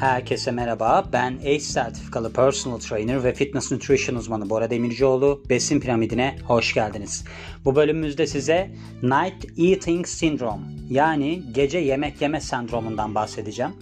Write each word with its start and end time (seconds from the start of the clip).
Herkese 0.00 0.50
merhaba. 0.50 1.04
Ben 1.12 1.36
ACE 1.36 1.60
sertifikalı 1.60 2.32
personal 2.32 2.78
trainer 2.78 3.24
ve 3.24 3.34
fitness 3.34 3.72
nutrition 3.72 4.16
uzmanı 4.16 4.50
Bora 4.50 4.70
Demircioğlu. 4.70 5.42
Besin 5.48 5.80
piramidine 5.80 6.36
hoş 6.46 6.74
geldiniz. 6.74 7.24
Bu 7.64 7.76
bölümümüzde 7.76 8.26
size 8.26 8.70
night 9.02 9.58
eating 9.58 10.06
syndrome 10.06 10.62
yani 10.90 11.42
gece 11.52 11.78
yemek 11.78 12.20
yeme 12.20 12.40
sendromundan 12.40 13.14
bahsedeceğim. 13.14 13.72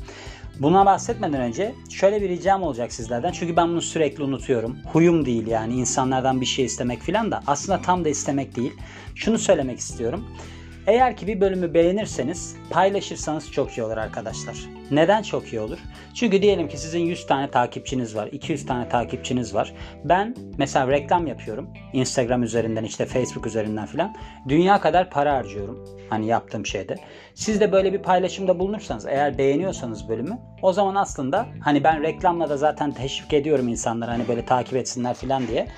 Buna 0.61 0.87
bahsetmeden 0.87 1.41
önce 1.41 1.75
şöyle 1.91 2.23
bir 2.23 2.29
ricam 2.29 2.63
olacak 2.63 2.93
sizlerden. 2.93 3.33
Çünkü 3.33 3.57
ben 3.57 3.69
bunu 3.69 3.83
sürekli 3.83 4.23
unutuyorum. 4.23 4.77
Huyum 4.93 5.27
değil 5.27 5.47
yani 5.47 5.75
insanlardan 5.75 6.41
bir 6.41 6.47
şey 6.47 6.65
istemek 6.65 7.01
filan 7.01 7.31
da 7.31 7.43
aslında 7.47 7.83
tam 7.83 8.05
da 8.05 8.09
istemek 8.09 8.57
değil. 8.57 8.73
Şunu 9.15 9.39
söylemek 9.39 9.79
istiyorum. 9.79 10.25
Eğer 10.89 11.17
ki 11.17 11.27
bir 11.27 11.41
bölümü 11.41 11.75
beğenirseniz 11.75 12.57
paylaşırsanız 12.71 13.53
çok 13.53 13.79
iyi 13.79 13.83
olur 13.83 13.97
arkadaşlar. 13.97 14.57
Neden 14.91 15.23
çok 15.23 15.53
iyi 15.53 15.61
olur? 15.61 15.79
Çünkü 16.15 16.43
diyelim 16.43 16.69
ki 16.69 16.79
sizin 16.79 16.99
100 16.99 17.27
tane 17.27 17.51
takipçiniz 17.51 18.17
var, 18.17 18.29
200 18.33 18.67
tane 18.67 18.89
takipçiniz 18.89 19.55
var. 19.55 19.75
Ben 20.05 20.35
mesela 20.59 20.89
reklam 20.89 21.27
yapıyorum. 21.27 21.69
Instagram 21.93 22.43
üzerinden 22.43 22.85
işte 22.85 23.07
Facebook 23.07 23.47
üzerinden 23.47 23.87
filan. 23.87 24.17
Dünya 24.49 24.81
kadar 24.81 25.11
para 25.11 25.35
harcıyorum. 25.35 25.85
Hani 26.11 26.27
yaptığım 26.27 26.67
şeyde. 26.67 26.97
Siz 27.35 27.61
de 27.61 27.73
böyle 27.73 27.93
bir 27.93 28.03
paylaşımda 28.03 28.59
bulunursanız 28.59 29.07
eğer 29.07 29.39
beğeniyorsanız 29.39 30.09
bölümü 30.09 30.39
o 30.63 30.73
zaman 30.73 30.95
aslında 30.95 31.47
hani 31.61 31.85
ben 31.85 32.03
reklamla 32.03 32.49
da 32.49 32.57
zaten 32.57 32.93
teşvik 32.93 33.33
ediyorum 33.33 33.69
insanları 33.69 34.11
hani 34.11 34.29
böyle 34.29 34.45
takip 34.45 34.77
etsinler 34.77 35.15
filan 35.15 35.47
diye. 35.47 35.69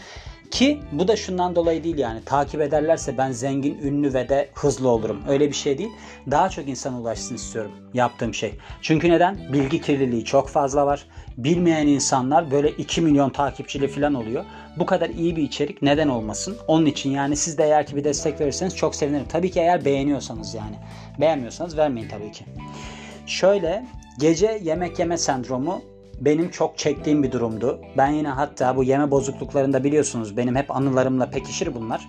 Ki 0.50 0.80
bu 0.92 1.08
da 1.08 1.16
şundan 1.16 1.56
dolayı 1.56 1.84
değil 1.84 1.98
yani 1.98 2.24
takip 2.24 2.60
ederlerse 2.60 3.18
ben 3.18 3.32
zengin, 3.32 3.78
ünlü 3.82 4.14
ve 4.14 4.28
de 4.28 4.48
hızlı 4.54 4.88
olurum. 4.88 5.22
Öyle 5.28 5.48
bir 5.48 5.54
şey 5.54 5.78
değil. 5.78 5.90
Daha 6.30 6.48
çok 6.48 6.68
insana 6.68 7.00
ulaşsın 7.00 7.34
istiyorum 7.34 7.72
yaptığım 7.94 8.34
şey. 8.34 8.54
Çünkü 8.82 9.10
neden? 9.10 9.52
Bilgi 9.52 9.80
kirliliği 9.80 10.24
çok 10.24 10.48
fazla 10.48 10.86
var. 10.86 11.06
Bilmeyen 11.36 11.86
insanlar 11.86 12.50
böyle 12.50 12.70
2 12.70 13.00
milyon 13.00 13.30
takipçili 13.30 13.88
falan 13.88 14.14
oluyor. 14.14 14.44
Bu 14.76 14.86
kadar 14.86 15.08
iyi 15.08 15.36
bir 15.36 15.42
içerik 15.42 15.82
neden 15.82 16.08
olmasın? 16.08 16.56
Onun 16.66 16.86
için 16.86 17.10
yani 17.10 17.36
siz 17.36 17.58
de 17.58 17.64
eğer 17.64 17.86
ki 17.86 17.96
bir 17.96 18.04
destek 18.04 18.40
verirseniz 18.40 18.76
çok 18.76 18.94
sevinirim. 18.94 19.26
Tabii 19.28 19.50
ki 19.50 19.60
eğer 19.60 19.84
beğeniyorsanız 19.84 20.54
yani. 20.54 20.76
Beğenmiyorsanız 21.20 21.76
vermeyin 21.76 22.08
tabii 22.08 22.32
ki. 22.32 22.44
Şöyle 23.26 23.86
gece 24.18 24.60
yemek 24.62 24.98
yeme 24.98 25.18
sendromu 25.18 25.82
benim 26.20 26.50
çok 26.50 26.78
çektiğim 26.78 27.22
bir 27.22 27.32
durumdu. 27.32 27.80
Ben 27.96 28.10
yine 28.10 28.28
hatta 28.28 28.76
bu 28.76 28.84
yeme 28.84 29.10
bozukluklarında 29.10 29.84
biliyorsunuz 29.84 30.36
benim 30.36 30.56
hep 30.56 30.76
anılarımla 30.76 31.30
pekişir 31.30 31.74
bunlar. 31.74 32.08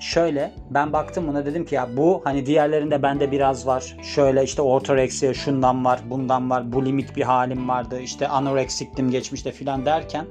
Şöyle 0.00 0.52
ben 0.70 0.92
baktım 0.92 1.28
buna 1.28 1.46
dedim 1.46 1.64
ki 1.64 1.74
ya 1.74 1.88
bu 1.96 2.20
hani 2.24 2.46
diğerlerinde 2.46 3.02
bende 3.02 3.30
biraz 3.30 3.66
var. 3.66 3.96
Şöyle 4.02 4.44
işte 4.44 4.62
ortoreksiya 4.62 5.34
şundan 5.34 5.84
var 5.84 6.00
bundan 6.10 6.50
var 6.50 6.72
bu 6.72 6.86
limit 6.86 7.16
bir 7.16 7.22
halim 7.22 7.68
vardı. 7.68 8.00
İşte 8.00 8.28
anoreksiktim 8.28 9.10
geçmişte 9.10 9.52
filan 9.52 9.86
derken 9.86 10.26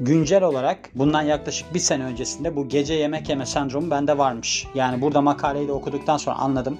güncel 0.00 0.42
olarak 0.42 0.78
bundan 0.94 1.22
yaklaşık 1.22 1.74
bir 1.74 1.78
sene 1.78 2.04
öncesinde 2.04 2.56
bu 2.56 2.68
gece 2.68 2.94
yemek 2.94 3.28
yeme 3.28 3.46
sendromu 3.46 3.90
bende 3.90 4.18
varmış. 4.18 4.66
Yani 4.74 5.02
burada 5.02 5.20
makaleyi 5.20 5.68
de 5.68 5.72
okuduktan 5.72 6.16
sonra 6.16 6.36
anladım. 6.36 6.78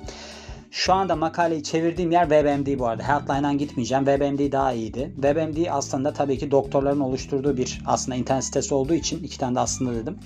Şu 0.71 0.93
anda 0.93 1.17
makaleyi 1.17 1.63
çevirdiğim 1.63 2.11
yer 2.11 2.23
WebMD 2.23 2.79
bu 2.79 2.87
arada. 2.87 3.09
Healthline'dan 3.09 3.59
gitmeyeceğim. 3.59 4.05
WebMD 4.05 4.53
daha 4.53 4.73
iyiydi. 4.73 5.13
WebMD 5.15 5.67
aslında 5.71 6.13
tabii 6.13 6.39
ki 6.39 6.51
doktorların 6.51 7.01
oluşturduğu 7.01 7.57
bir 7.57 7.83
aslında 7.87 8.17
internet 8.17 8.45
sitesi 8.45 8.75
olduğu 8.75 8.95
için 8.95 9.25
iki 9.25 9.39
tane 9.39 9.55
de 9.55 9.61
aslında 9.61 9.95
dedim. 9.95 10.19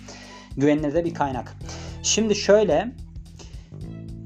Güvenilir 0.56 0.94
de 0.94 1.04
bir 1.04 1.14
kaynak. 1.14 1.56
Şimdi 2.02 2.34
şöyle 2.34 2.92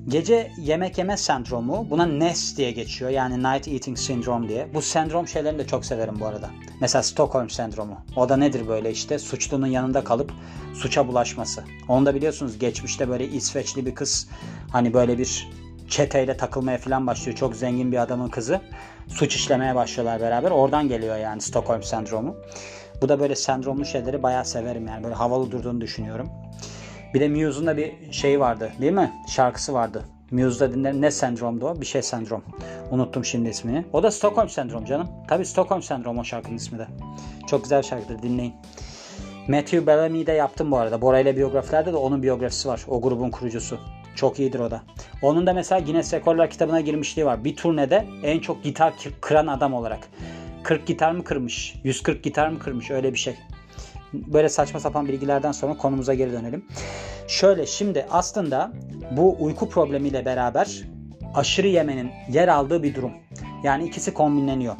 Gece 0.09 0.53
yemek 0.59 0.99
yeme 0.99 1.17
sendromu 1.17 1.91
buna 1.91 2.07
NES 2.07 2.57
diye 2.57 2.71
geçiyor. 2.71 3.11
Yani 3.11 3.39
Night 3.39 3.69
Eating 3.69 3.99
Syndrome 3.99 4.49
diye. 4.49 4.69
Bu 4.75 4.83
sendrom 4.83 5.29
şeylerini 5.29 5.59
de 5.59 5.67
çok 5.67 5.85
severim 5.85 6.15
bu 6.21 6.27
arada. 6.27 6.51
Mesela 6.81 7.03
Stockholm 7.03 7.51
sendromu. 7.51 7.99
O 8.17 8.29
da 8.29 8.37
nedir 8.37 8.69
böyle 8.69 8.91
işte 8.91 9.19
suçlunun 9.19 9.67
yanında 9.67 10.05
kalıp 10.05 10.33
suça 10.75 11.09
bulaşması. 11.09 11.65
Onu 11.89 12.07
da 12.07 12.15
biliyorsunuz 12.15 12.59
geçmişte 12.59 13.09
böyle 13.09 13.29
İsveçli 13.29 13.87
bir 13.87 13.95
kız 13.95 14.29
hani 14.73 14.95
böyle 14.95 15.19
bir 15.19 15.49
çeteyle 15.89 16.37
takılmaya 16.37 16.79
falan 16.79 17.07
başlıyor. 17.07 17.39
Çok 17.39 17.57
zengin 17.57 17.93
bir 17.93 18.03
adamın 18.03 18.29
kızı. 18.29 18.61
Suç 19.09 19.35
işlemeye 19.35 19.75
başlıyorlar 19.75 20.21
beraber. 20.21 20.51
Oradan 20.51 20.89
geliyor 20.89 21.17
yani 21.17 21.41
Stockholm 21.41 21.83
sendromu. 21.83 22.37
Bu 23.03 23.09
da 23.09 23.21
böyle 23.21 23.37
sendromlu 23.37 23.85
şeyleri 23.85 24.23
bayağı 24.23 24.45
severim 24.45 24.87
yani. 24.87 25.05
Böyle 25.05 25.15
havalı 25.15 25.51
durduğunu 25.51 25.81
düşünüyorum. 25.81 26.31
Bir 27.15 27.21
de 27.21 27.29
Muse'un 27.29 27.67
da 27.67 27.77
bir 27.77 28.13
şey 28.13 28.41
vardı 28.41 28.73
değil 28.81 28.93
mi? 28.93 29.13
Şarkısı 29.29 29.73
vardı. 29.73 30.05
Muse'da 30.31 30.73
dinler 30.73 30.93
ne 30.93 31.11
sendromdu 31.11 31.69
o? 31.69 31.81
Bir 31.81 31.87
şey 31.87 32.03
sendrom. 32.03 32.43
Unuttum 32.91 33.25
şimdi 33.25 33.49
ismini. 33.49 33.85
O 33.93 34.03
da 34.03 34.11
Stockholm 34.11 34.49
sendrom 34.49 34.85
canım. 34.85 35.09
Tabi 35.29 35.47
Stockholm 35.47 35.83
sendrom 35.83 36.19
o 36.19 36.25
şarkının 36.25 36.57
ismi 36.57 36.79
de. 36.79 36.87
Çok 37.47 37.63
güzel 37.63 37.83
şarkıdır 37.83 38.23
dinleyin. 38.23 38.55
Matthew 39.49 39.87
Bellamy'de 39.87 40.33
yaptım 40.33 40.71
bu 40.71 40.79
arada. 40.79 41.01
Bora 41.01 41.21
ile 41.21 41.37
biyografilerde 41.37 41.93
de 41.93 41.97
onun 41.97 42.23
biyografisi 42.23 42.69
var. 42.69 42.85
O 42.89 43.01
grubun 43.01 43.31
kurucusu. 43.31 43.79
Çok 44.17 44.39
iyidir 44.39 44.61
o 44.61 44.71
da. 44.71 44.83
Onun 45.23 45.47
da 45.47 45.53
mesela 45.53 45.81
Guinness 45.81 46.15
Rekorlar 46.15 46.51
kitabına 46.51 46.81
girmişliği 46.81 47.27
var. 47.27 47.45
Bir 47.45 47.57
turnede 47.57 48.07
en 48.23 48.41
çok 48.41 48.65
gitar 48.65 48.95
kıran 49.21 49.47
adam 49.47 49.75
olarak. 49.75 50.09
40 50.63 50.87
gitar 50.87 51.13
mı 51.13 51.25
kırmış? 51.25 51.75
140 51.85 52.23
gitar 52.23 52.49
mı 52.49 52.59
kırmış? 52.59 52.91
Öyle 52.91 53.13
bir 53.13 53.19
şey. 53.19 53.35
Böyle 54.13 54.49
saçma 54.49 54.81
sapan 54.81 55.09
bilgilerden 55.09 55.53
sonra 55.53 55.77
konumuza 55.77 56.15
geri 56.15 56.33
dönelim. 56.33 56.65
Şöyle 57.29 57.67
şimdi 57.67 58.07
aslında 58.11 58.73
bu 59.11 59.37
uyku 59.41 59.69
problemiyle 59.69 60.25
beraber 60.25 60.83
aşırı 61.35 61.67
yemenin 61.67 62.11
yer 62.33 62.49
aldığı 62.49 62.83
bir 62.83 62.95
durum. 62.95 63.13
Yani 63.65 63.85
ikisi 63.87 64.15
kombinleniyor. 64.15 64.75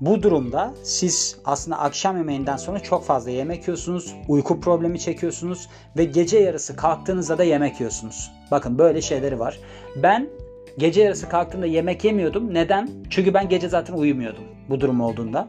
Bu 0.00 0.22
durumda 0.22 0.74
siz 0.82 1.38
aslında 1.44 1.78
akşam 1.78 2.16
yemeğinden 2.16 2.56
sonra 2.56 2.80
çok 2.80 3.04
fazla 3.04 3.30
yemek 3.30 3.62
yiyorsunuz, 3.68 4.14
uyku 4.28 4.60
problemi 4.60 5.00
çekiyorsunuz 5.00 5.68
ve 5.96 6.04
gece 6.04 6.38
yarısı 6.38 6.76
kalktığınızda 6.76 7.38
da 7.38 7.44
yemek 7.44 7.80
yiyorsunuz. 7.80 8.32
Bakın 8.50 8.78
böyle 8.78 9.02
şeyleri 9.02 9.38
var. 9.38 9.58
Ben 9.96 10.28
gece 10.78 11.02
yarısı 11.02 11.28
kalktığımda 11.28 11.66
yemek 11.66 12.04
yemiyordum. 12.04 12.54
Neden? 12.54 12.90
Çünkü 13.10 13.34
ben 13.34 13.48
gece 13.48 13.68
zaten 13.68 13.94
uyumuyordum 13.94 14.44
bu 14.68 14.80
durum 14.80 15.00
olduğunda. 15.00 15.48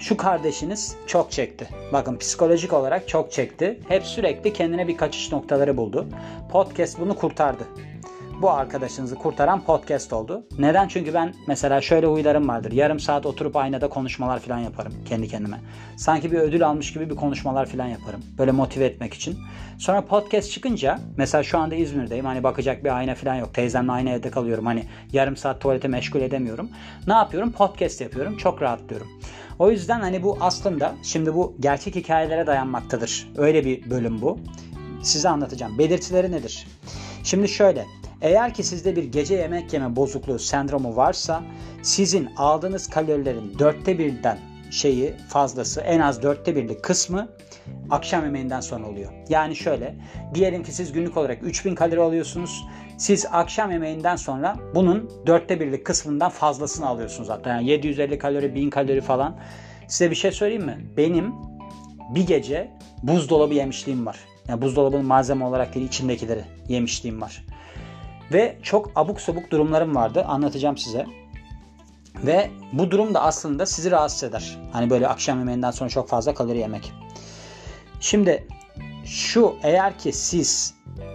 Şu 0.00 0.16
kardeşiniz 0.16 0.96
çok 1.06 1.30
çekti. 1.30 1.68
Bakın 1.92 2.18
psikolojik 2.18 2.72
olarak 2.72 3.08
çok 3.08 3.32
çekti. 3.32 3.80
Hep 3.88 4.02
sürekli 4.04 4.52
kendine 4.52 4.88
bir 4.88 4.96
kaçış 4.96 5.32
noktaları 5.32 5.76
buldu. 5.76 6.06
Podcast 6.50 7.00
bunu 7.00 7.16
kurtardı 7.16 7.64
bu 8.42 8.50
arkadaşınızı 8.50 9.14
kurtaran 9.14 9.64
podcast 9.64 10.12
oldu. 10.12 10.46
Neden? 10.58 10.88
Çünkü 10.88 11.14
ben 11.14 11.34
mesela 11.46 11.80
şöyle 11.80 12.06
huylarım 12.06 12.48
vardır. 12.48 12.72
Yarım 12.72 13.00
saat 13.00 13.26
oturup 13.26 13.56
aynada 13.56 13.88
konuşmalar 13.88 14.38
falan 14.38 14.58
yaparım 14.58 14.92
kendi 15.08 15.28
kendime. 15.28 15.60
Sanki 15.96 16.32
bir 16.32 16.38
ödül 16.38 16.66
almış 16.66 16.92
gibi 16.92 17.10
bir 17.10 17.16
konuşmalar 17.16 17.66
falan 17.66 17.86
yaparım. 17.86 18.20
Böyle 18.38 18.52
motive 18.52 18.84
etmek 18.84 19.14
için. 19.14 19.38
Sonra 19.78 20.04
podcast 20.04 20.50
çıkınca 20.50 20.98
mesela 21.16 21.42
şu 21.42 21.58
anda 21.58 21.74
İzmir'deyim. 21.74 22.24
Hani 22.24 22.42
bakacak 22.42 22.84
bir 22.84 22.96
ayna 22.96 23.14
falan 23.14 23.34
yok. 23.34 23.54
Teyzemle 23.54 23.92
aynı 23.92 24.10
evde 24.10 24.30
kalıyorum. 24.30 24.66
Hani 24.66 24.84
yarım 25.12 25.36
saat 25.36 25.60
tuvalete 25.60 25.88
meşgul 25.88 26.20
edemiyorum. 26.20 26.68
Ne 27.06 27.12
yapıyorum? 27.12 27.52
Podcast 27.52 28.00
yapıyorum. 28.00 28.36
Çok 28.36 28.62
rahatlıyorum. 28.62 29.08
O 29.58 29.70
yüzden 29.70 30.00
hani 30.00 30.22
bu 30.22 30.38
aslında 30.40 30.94
şimdi 31.02 31.34
bu 31.34 31.56
gerçek 31.60 31.96
hikayelere 31.96 32.46
dayanmaktadır. 32.46 33.28
Öyle 33.36 33.64
bir 33.64 33.90
bölüm 33.90 34.22
bu. 34.22 34.38
Size 35.02 35.28
anlatacağım. 35.28 35.78
Belirtileri 35.78 36.32
nedir? 36.32 36.66
Şimdi 37.24 37.48
şöyle 37.48 37.84
eğer 38.20 38.54
ki 38.54 38.62
sizde 38.62 38.96
bir 38.96 39.04
gece 39.04 39.34
yemek 39.34 39.72
yeme 39.72 39.96
bozukluğu 39.96 40.38
sendromu 40.38 40.96
varsa 40.96 41.42
sizin 41.82 42.28
aldığınız 42.36 42.90
kalorilerin 42.90 43.58
dörtte 43.58 43.98
birden 43.98 44.38
şeyi 44.70 45.14
fazlası 45.28 45.80
en 45.80 46.00
az 46.00 46.22
dörtte 46.22 46.56
birlik 46.56 46.82
kısmı 46.82 47.28
akşam 47.90 48.24
yemeğinden 48.24 48.60
sonra 48.60 48.88
oluyor. 48.88 49.12
Yani 49.28 49.56
şöyle 49.56 49.94
diyelim 50.34 50.62
ki 50.62 50.72
siz 50.72 50.92
günlük 50.92 51.16
olarak 51.16 51.38
3000 51.42 51.74
kalori 51.74 52.00
alıyorsunuz. 52.00 52.64
Siz 52.98 53.26
akşam 53.32 53.70
yemeğinden 53.70 54.16
sonra 54.16 54.56
bunun 54.74 55.10
dörtte 55.26 55.60
birlik 55.60 55.86
kısmından 55.86 56.30
fazlasını 56.30 56.86
alıyorsunuz 56.86 57.28
hatta. 57.28 57.50
Yani 57.50 57.68
750 57.68 58.18
kalori 58.18 58.54
1000 58.54 58.70
kalori 58.70 59.00
falan. 59.00 59.36
Size 59.88 60.10
bir 60.10 60.16
şey 60.16 60.32
söyleyeyim 60.32 60.64
mi? 60.64 60.78
Benim 60.96 61.34
bir 62.14 62.26
gece 62.26 62.70
buzdolabı 63.02 63.54
yemişliğim 63.54 64.06
var. 64.06 64.16
Yani 64.48 64.62
buzdolabının 64.62 65.06
malzeme 65.06 65.44
olarak 65.44 65.74
değil 65.74 65.86
içindekileri 65.86 66.44
yemişliğim 66.68 67.20
var. 67.20 67.44
Ve 68.34 68.56
çok 68.62 68.90
abuk 68.96 69.20
sabuk 69.20 69.50
durumlarım 69.50 69.94
vardı. 69.94 70.24
Anlatacağım 70.28 70.76
size. 70.76 71.06
Ve 72.26 72.50
bu 72.72 72.90
durum 72.90 73.14
da 73.14 73.22
aslında 73.22 73.66
sizi 73.66 73.90
rahatsız 73.90 74.22
eder. 74.22 74.58
Hani 74.72 74.90
böyle 74.90 75.08
akşam 75.08 75.38
yemeğinden 75.38 75.70
sonra 75.70 75.90
çok 75.90 76.08
fazla 76.08 76.34
kalori 76.34 76.58
yemek. 76.58 76.92
Şimdi 78.00 78.48
şu 79.04 79.54
eğer 79.62 79.98
ki 79.98 80.12
siz 80.12 80.74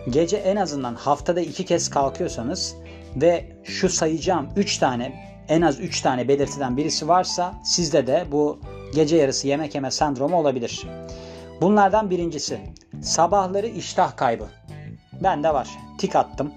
gece 0.10 0.38
en 0.38 0.56
azından 0.56 0.95
haftada 0.95 1.42
iki 1.42 1.66
kez 1.66 1.89
kalkıyorsanız 1.89 2.75
ve 3.16 3.45
şu 3.63 3.89
sayacağım 3.89 4.50
3 4.56 4.77
tane 4.77 5.30
en 5.48 5.62
az 5.62 5.80
3 5.80 6.01
tane 6.01 6.27
belirtiden 6.27 6.77
birisi 6.77 7.07
varsa 7.07 7.54
sizde 7.63 8.07
de 8.07 8.25
bu 8.31 8.60
gece 8.95 9.18
yarısı 9.18 9.48
yemek 9.48 9.75
yeme 9.75 9.92
sendromu 9.92 10.36
olabilir. 10.36 10.88
Bunlardan 11.62 12.10
birincisi 12.10 12.60
sabahları 13.01 13.68
iştah 13.68 14.18
kaybı. 14.18 14.48
Ben 15.24 15.44
de 15.44 15.54
var. 15.54 15.69
Tik 15.98 16.15
attım. 16.15 16.51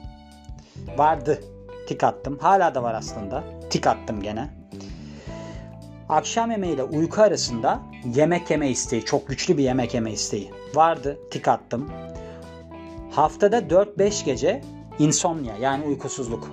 Vardı. 0.96 1.40
Tik 1.88 2.04
attım. 2.04 2.38
Hala 2.38 2.74
da 2.74 2.82
var 2.82 2.94
aslında. 2.94 3.44
Tik 3.70 3.86
attım 3.86 4.22
gene. 4.22 4.50
akşam 6.08 6.50
yemeği 6.50 6.74
ile 6.74 6.82
uyku 6.82 7.22
arasında 7.22 7.82
yemek 8.14 8.50
yeme 8.50 8.70
isteği, 8.70 9.04
çok 9.04 9.28
güçlü 9.28 9.58
bir 9.58 9.62
yemek 9.62 9.94
yeme 9.94 10.12
isteği 10.12 10.50
vardı. 10.74 11.18
Tik 11.30 11.48
attım. 11.48 11.90
Haftada 13.10 13.58
4-5 13.58 14.24
gece 14.24 14.62
insomnia 14.98 15.56
yani 15.56 15.84
uykusuzluk. 15.84 16.50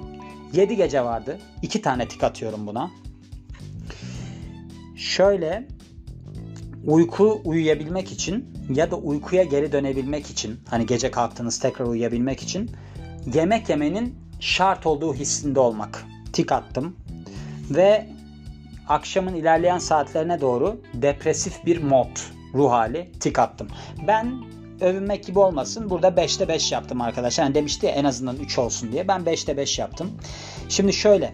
7 0.53 0.75
gece 0.75 1.03
vardı. 1.03 1.37
2 1.61 1.81
tane 1.81 2.07
tik 2.07 2.23
atıyorum 2.23 2.67
buna. 2.67 2.91
Şöyle 4.95 5.67
uyku 6.85 7.41
uyuyabilmek 7.45 8.11
için 8.11 8.45
ya 8.73 8.91
da 8.91 8.95
uykuya 8.95 9.43
geri 9.43 9.71
dönebilmek 9.71 10.29
için 10.29 10.59
hani 10.69 10.85
gece 10.85 11.11
kalktınız 11.11 11.59
tekrar 11.59 11.85
uyuyabilmek 11.85 12.41
için 12.41 12.71
yemek 13.33 13.69
yemenin 13.69 14.15
şart 14.39 14.85
olduğu 14.85 15.13
hissinde 15.13 15.59
olmak. 15.59 16.05
Tik 16.33 16.51
attım. 16.51 16.95
Ve 17.69 18.09
akşamın 18.87 19.35
ilerleyen 19.35 19.77
saatlerine 19.77 20.41
doğru 20.41 20.81
depresif 20.93 21.65
bir 21.65 21.83
mod 21.83 22.17
ruh 22.53 22.71
hali 22.71 23.11
tik 23.19 23.39
attım. 23.39 23.67
Ben 24.07 24.33
övünmek 24.81 25.23
gibi 25.23 25.39
olmasın. 25.39 25.89
Burada 25.89 26.07
5'te 26.07 26.47
5 26.47 26.71
yaptım 26.71 27.01
arkadaşlar. 27.01 27.43
Yani 27.43 27.55
demişti 27.55 27.85
ya 27.85 27.91
en 27.91 28.03
azından 28.03 28.35
3 28.35 28.59
olsun 28.59 28.91
diye. 28.91 29.07
Ben 29.07 29.21
5'te 29.21 29.57
5 29.57 29.79
yaptım. 29.79 30.11
Şimdi 30.69 30.93
şöyle. 30.93 31.33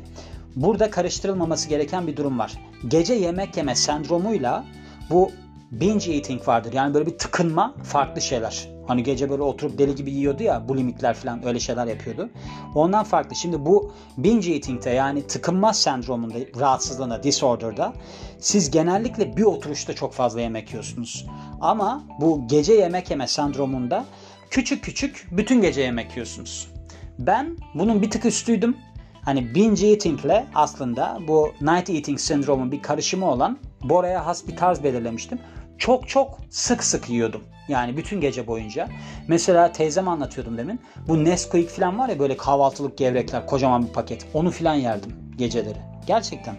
Burada 0.56 0.90
karıştırılmaması 0.90 1.70
gereken 1.70 2.08
bir 2.08 2.18
durum 2.18 2.40
var. 2.40 2.54
Gece 2.88 3.14
yemek 3.14 3.58
yeme 3.58 3.76
sendromuyla 3.76 4.66
bu 5.10 5.32
binge 5.72 6.14
eating 6.14 6.48
vardır. 6.48 6.74
Yani 6.74 6.94
böyle 6.94 7.06
bir 7.06 7.18
tıkınma 7.18 7.76
farklı 7.84 8.22
şeyler. 8.22 8.75
Hani 8.88 9.04
gece 9.04 9.30
böyle 9.30 9.42
oturup 9.42 9.78
deli 9.78 9.96
gibi 9.96 10.12
yiyordu 10.12 10.44
ya 10.44 10.70
bu 10.70 10.78
limitler 10.78 11.14
falan 11.14 11.46
öyle 11.46 11.60
şeyler 11.60 11.88
yapıyordu. 11.88 12.30
Ondan 12.76 13.04
farklı. 13.04 13.36
Şimdi 13.36 13.66
bu 13.66 13.92
binge 14.18 14.52
eating'te 14.52 14.90
yani 14.90 15.28
tıkınma 15.28 15.74
sendromunda 15.74 16.38
rahatsızlığında 16.60 17.24
disorder'da 17.24 17.94
siz 18.40 18.72
genellikle 18.72 19.38
bir 19.38 19.44
oturuşta 19.44 19.94
çok 19.94 20.14
fazla 20.14 20.42
yemek 20.42 20.70
yiyorsunuz. 20.70 21.26
Ama 21.62 22.04
bu 22.22 22.48
gece 22.48 22.74
yemek 22.74 23.10
yeme 23.12 23.28
sendromunda 23.28 24.06
küçük 24.50 24.84
küçük 24.84 25.28
bütün 25.32 25.62
gece 25.62 25.82
yemek 25.82 26.12
yiyorsunuz. 26.12 26.68
Ben 27.20 27.58
bunun 27.74 28.02
bir 28.02 28.10
tık 28.10 28.26
üstüydüm. 28.26 28.78
Hani 29.22 29.56
binge 29.56 29.88
eating 29.88 30.26
ile 30.26 30.46
aslında 30.56 31.20
bu 31.28 31.54
night 31.62 31.90
eating 31.90 32.20
sendromun 32.20 32.72
bir 32.72 32.82
karışımı 32.82 33.32
olan 33.32 33.58
Bora'ya 33.84 34.26
has 34.26 34.48
bir 34.48 34.56
tarz 34.56 34.84
belirlemiştim. 34.84 35.40
Çok 35.78 36.10
çok 36.10 36.40
sık 36.50 36.84
sık 36.84 37.10
yiyordum. 37.10 37.44
Yani 37.68 37.98
bütün 37.98 38.22
gece 38.22 38.48
boyunca. 38.48 38.88
Mesela 39.28 39.72
teyzem 39.72 40.08
anlatıyordum 40.08 40.58
demin. 40.58 40.82
Bu 41.08 41.26
Nesquik 41.26 41.70
falan 41.70 42.00
var 42.00 42.10
ya 42.10 42.20
böyle 42.20 42.38
kahvaltılık 42.38 42.98
gevrekler 42.98 43.48
kocaman 43.48 43.88
bir 43.88 43.94
paket. 43.94 44.26
Onu 44.34 44.52
falan 44.52 44.76
yerdim 44.76 45.16
geceleri. 45.38 45.78
Gerçekten. 46.08 46.56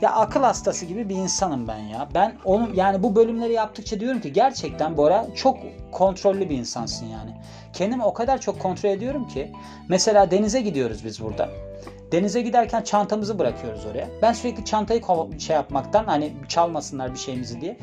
Ya 0.00 0.12
akıl 0.12 0.42
hastası 0.42 0.86
gibi 0.86 1.08
bir 1.08 1.14
insanım 1.14 1.68
ben 1.68 1.78
ya. 1.78 2.08
Ben 2.14 2.36
onu 2.44 2.70
yani 2.74 3.02
bu 3.02 3.16
bölümleri 3.16 3.52
yaptıkça 3.52 4.00
diyorum 4.00 4.20
ki 4.20 4.32
gerçekten 4.32 4.96
Bora 4.96 5.26
çok 5.34 5.58
kontrollü 5.92 6.50
bir 6.50 6.58
insansın 6.58 7.06
yani. 7.06 7.30
Kendimi 7.72 8.04
o 8.04 8.14
kadar 8.14 8.40
çok 8.40 8.60
kontrol 8.60 8.90
ediyorum 8.90 9.28
ki 9.28 9.52
mesela 9.88 10.30
denize 10.30 10.60
gidiyoruz 10.60 11.04
biz 11.04 11.22
burada. 11.22 11.48
Denize 12.12 12.42
giderken 12.42 12.82
çantamızı 12.82 13.38
bırakıyoruz 13.38 13.86
oraya. 13.86 14.08
Ben 14.22 14.32
sürekli 14.32 14.64
çantayı 14.64 15.02
şey 15.38 15.56
yapmaktan 15.56 16.04
hani 16.04 16.32
çalmasınlar 16.48 17.12
bir 17.12 17.18
şeyimizi 17.18 17.60
diye 17.60 17.76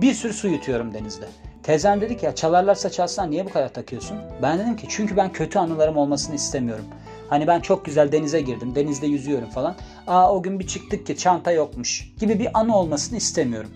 bir 0.00 0.14
sürü 0.14 0.32
su 0.32 0.48
yutuyorum 0.48 0.94
denizde. 0.94 1.28
Teyzem 1.62 2.00
dedi 2.00 2.16
ki 2.16 2.26
ya 2.26 2.34
çalarlarsa 2.34 2.90
çalsın 2.90 3.30
niye 3.30 3.46
bu 3.46 3.50
kadar 3.50 3.72
takıyorsun? 3.72 4.18
Ben 4.42 4.58
dedim 4.58 4.76
ki 4.76 4.86
çünkü 4.88 5.16
ben 5.16 5.32
kötü 5.32 5.58
anılarım 5.58 5.96
olmasını 5.96 6.34
istemiyorum. 6.34 6.84
Hani 7.28 7.46
ben 7.46 7.60
çok 7.60 7.84
güzel 7.84 8.12
denize 8.12 8.40
girdim, 8.40 8.74
denizde 8.74 9.06
yüzüyorum 9.06 9.50
falan. 9.50 9.74
Aa 10.06 10.34
o 10.34 10.42
gün 10.42 10.58
bir 10.58 10.66
çıktık 10.66 11.06
ki 11.06 11.16
çanta 11.16 11.52
yokmuş 11.52 12.12
gibi 12.20 12.38
bir 12.38 12.48
anı 12.54 12.76
olmasını 12.76 13.18
istemiyorum. 13.18 13.70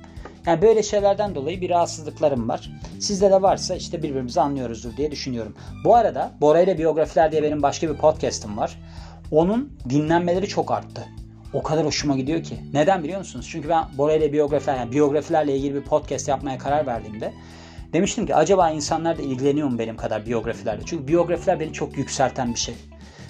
Yani 0.46 0.62
böyle 0.62 0.82
şeylerden 0.82 1.34
dolayı 1.34 1.60
bir 1.60 1.70
rahatsızlıklarım 1.70 2.48
var. 2.48 2.70
Sizde 3.00 3.30
de 3.30 3.42
varsa 3.42 3.74
işte 3.74 4.02
birbirimizi 4.02 4.40
anlıyoruzdur 4.40 4.96
diye 4.96 5.10
düşünüyorum. 5.10 5.54
Bu 5.84 5.96
arada 5.96 6.32
Bora 6.40 6.60
ile 6.60 6.78
Biyografiler 6.78 7.32
diye 7.32 7.42
benim 7.42 7.62
başka 7.62 7.88
bir 7.88 7.94
podcast'ım 7.94 8.56
var. 8.56 8.78
Onun 9.32 9.72
dinlenmeleri 9.88 10.48
çok 10.48 10.70
arttı. 10.70 11.08
O 11.52 11.62
kadar 11.62 11.86
hoşuma 11.86 12.16
gidiyor 12.16 12.42
ki. 12.42 12.56
Neden 12.72 13.04
biliyor 13.04 13.18
musunuz? 13.18 13.48
Çünkü 13.50 13.68
ben 13.68 13.84
Bora 13.98 14.12
ile 14.12 14.32
biyografiler, 14.32 14.76
yani 14.76 14.92
biyografilerle 14.92 15.56
ilgili 15.56 15.74
bir 15.74 15.82
podcast 15.82 16.28
yapmaya 16.28 16.58
karar 16.58 16.86
verdiğimde 16.86 17.32
demiştim 17.92 18.26
ki 18.26 18.34
acaba 18.34 18.70
insanlar 18.70 19.18
da 19.18 19.22
ilgileniyor 19.22 19.68
mu 19.68 19.78
benim 19.78 19.96
kadar 19.96 20.26
biyografilerle? 20.26 20.82
Çünkü 20.86 21.08
biyografiler 21.08 21.60
beni 21.60 21.72
çok 21.72 21.98
yükselten 21.98 22.54
bir 22.54 22.58
şey. 22.58 22.74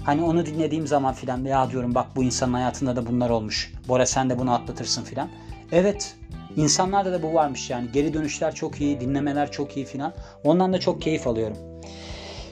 Hani 0.05 0.23
onu 0.23 0.47
dinlediğim 0.47 0.87
zaman 0.87 1.15
filan 1.15 1.45
ya 1.45 1.71
diyorum 1.71 1.95
bak 1.95 2.07
bu 2.17 2.23
insanın 2.25 2.53
hayatında 2.53 2.97
da 2.97 3.07
bunlar 3.07 3.31
olmuş. 3.31 3.73
Bora 3.89 4.07
sen 4.07 4.31
de 4.31 4.39
bunu 4.39 4.53
atlatırsın 4.53 5.05
filan. 5.05 5.29
Evet 5.73 6.17
insanlarda 6.57 7.13
da 7.13 7.23
bu 7.23 7.35
varmış 7.35 7.71
yani. 7.71 7.93
Geri 7.93 8.15
dönüşler 8.15 8.55
çok 8.55 8.81
iyi, 8.81 9.01
dinlemeler 9.01 9.51
çok 9.51 9.77
iyi 9.77 9.87
filan. 9.87 10.13
Ondan 10.45 10.73
da 10.73 10.81
çok 10.81 11.03
keyif 11.03 11.27
alıyorum. 11.27 11.57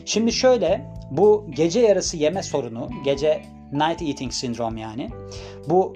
Şimdi 0.04 0.32
şöyle 0.32 0.99
bu 1.10 1.46
gece 1.50 1.80
yarısı 1.80 2.16
yeme 2.16 2.42
sorunu, 2.42 2.88
gece 3.04 3.42
night 3.72 4.02
eating 4.02 4.32
sindrom 4.32 4.76
yani. 4.76 5.08
Bu 5.68 5.94